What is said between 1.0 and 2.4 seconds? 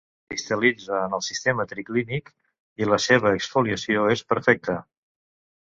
en el sistema triclínic,